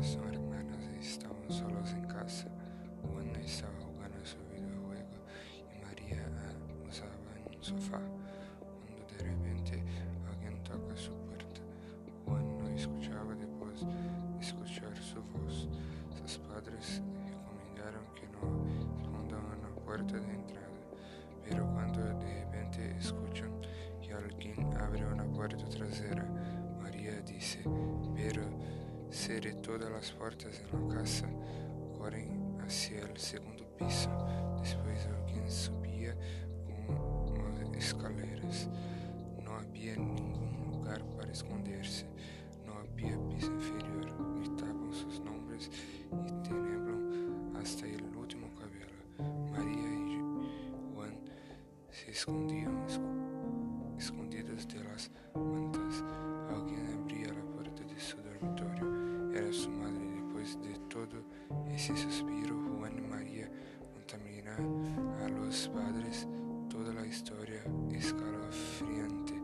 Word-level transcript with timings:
hermanos 0.00 0.16
o 0.16 0.28
hermanas 0.28 0.88
estaban 0.98 1.50
solos 1.50 1.92
en 1.92 2.04
casa. 2.06 2.46
Juan 3.02 3.36
estaba 3.36 3.72
jugando 3.80 4.24
su 4.24 4.38
videojuego 4.48 5.04
y 5.74 5.84
María 5.84 6.26
usaba 6.88 7.12
en 7.36 7.56
un 7.56 7.62
sofá. 7.62 8.00
Cuando 8.58 9.06
de 9.12 9.24
repente 9.24 9.82
alguien 10.26 10.62
toca 10.64 10.96
su 10.96 11.12
puerta, 11.12 11.60
Juan 12.24 12.58
no 12.58 12.68
escuchaba 12.68 13.34
después 13.34 13.86
escuchar 14.40 14.96
su 14.96 15.22
voz. 15.34 15.68
Sus 16.18 16.38
padres 16.38 17.02
recomendaron 17.26 18.04
que 18.14 18.26
no 18.28 19.02
escondan 19.02 19.60
la 19.60 19.82
puerta 19.84 20.18
de 20.18 20.34
entrada, 20.34 20.80
pero 21.46 21.66
cuando 21.74 22.00
de 22.00 22.44
repente 22.44 22.96
escuchan 22.98 23.50
que 24.00 24.14
alguien 24.14 24.72
abre 24.78 25.04
una 25.04 25.24
puerta 25.24 25.68
trasera, 25.68 26.24
María 26.80 27.20
dice, 27.20 27.62
Serei 29.10 29.54
todas 29.54 29.92
as 29.92 30.10
portas 30.12 30.62
na 30.72 30.94
casa, 30.94 31.26
correm 31.98 32.28
hacia 32.64 33.04
o 33.04 33.18
segundo 33.18 33.64
piso. 33.76 34.08
Depois 34.62 35.06
alguém 35.06 35.48
subia 35.48 36.16
com 36.76 37.76
escaleras. 37.76 38.68
Não 39.42 39.54
havia 39.56 39.96
nenhum 39.96 40.70
lugar 40.70 41.02
para 41.16 41.30
esconder-se. 41.30 42.06
Não 42.64 42.78
havia 42.78 43.18
piso 43.28 43.52
inferior. 43.52 44.06
Gritavam 44.38 44.92
seus 44.92 45.18
nomes 45.20 45.66
e 45.66 46.48
tenebram 46.48 47.58
hasta 47.60 47.86
o 47.86 48.18
último 48.18 48.48
cabelo. 48.50 49.50
Maria 49.50 49.88
e 49.88 50.94
Juan 50.94 51.14
se 51.90 52.10
escondiam. 52.10 53.29
Todo 61.06 61.24
ese 61.70 61.96
suspiro, 61.96 62.54
Juan 62.78 62.98
y 62.98 63.00
María 63.00 63.50
contaminan 63.94 65.16
a 65.24 65.28
los 65.28 65.68
padres 65.68 66.26
toda 66.68 66.92
la 66.92 67.06
historia 67.06 67.62
escalofriante 67.90 69.34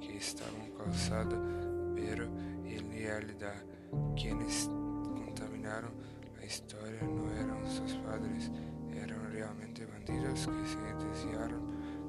que 0.00 0.16
estaban 0.16 0.70
causada, 0.70 1.38
pero 1.94 2.24
en 2.64 2.90
realidad 2.90 3.62
quienes 4.16 4.68
contaminaron 5.14 5.92
la 6.38 6.46
historia 6.46 7.02
no 7.02 7.30
eran 7.30 7.70
sus 7.70 7.92
padres, 7.98 8.50
eran 8.94 9.30
realmente 9.32 9.84
bandidos 9.84 10.46
que 10.46 10.66
se 10.66 11.04
desviaron 11.04 11.60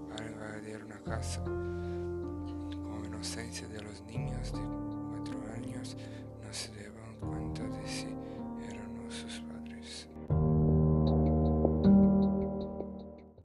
para 0.10 0.32
invadir 0.32 0.84
una 0.86 1.00
casa. 1.04 1.44
Con 1.44 3.06
inocencia 3.06 3.68
de 3.68 3.82
los 3.82 4.02
niños 4.04 4.54
de 4.54 4.73